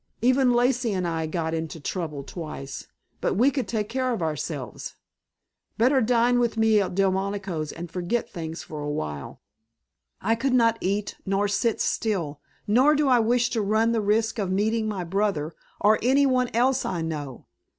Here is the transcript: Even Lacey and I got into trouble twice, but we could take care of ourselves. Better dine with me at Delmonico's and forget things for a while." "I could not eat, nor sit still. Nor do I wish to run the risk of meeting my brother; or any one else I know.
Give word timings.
Even 0.23 0.51
Lacey 0.51 0.93
and 0.93 1.07
I 1.07 1.27
got 1.27 1.53
into 1.53 1.79
trouble 1.79 2.23
twice, 2.23 2.87
but 3.21 3.35
we 3.35 3.51
could 3.51 3.67
take 3.67 3.87
care 3.87 4.11
of 4.11 4.23
ourselves. 4.23 4.95
Better 5.77 6.01
dine 6.01 6.39
with 6.39 6.57
me 6.57 6.81
at 6.81 6.95
Delmonico's 6.95 7.71
and 7.71 7.91
forget 7.91 8.27
things 8.27 8.63
for 8.63 8.81
a 8.81 8.89
while." 8.89 9.43
"I 10.19 10.33
could 10.33 10.53
not 10.55 10.79
eat, 10.81 11.17
nor 11.23 11.47
sit 11.47 11.79
still. 11.79 12.41
Nor 12.65 12.95
do 12.95 13.07
I 13.09 13.19
wish 13.19 13.51
to 13.51 13.61
run 13.61 13.91
the 13.91 14.01
risk 14.01 14.39
of 14.39 14.49
meeting 14.51 14.87
my 14.87 15.03
brother; 15.03 15.53
or 15.79 15.99
any 16.01 16.25
one 16.25 16.47
else 16.51 16.83
I 16.83 17.03
know. 17.03 17.45